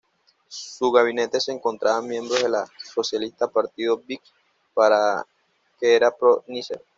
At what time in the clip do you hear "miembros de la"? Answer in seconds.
2.07-2.65